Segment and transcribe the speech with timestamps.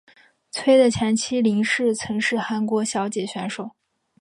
[0.49, 3.69] 崔的前妻林氏曾是韩国小姐选手。